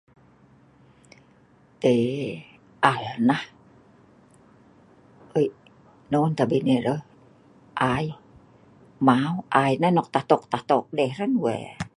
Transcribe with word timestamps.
teii.. 1.81 2.37
nah 3.29 3.43
wei 5.33 5.47
non 6.11 6.31
tabei 6.37 6.61
nai 6.67 6.79
ro? 6.87 6.95
ai? 7.93 8.05
mau 9.07 9.33
ai 9.63 9.71
nah 9.81 9.91
nok 9.97 10.07
tatok 10.15 10.41
tatok 10.53 10.85
dei 10.97 11.09
hran 11.15 11.33
wae 11.43 11.61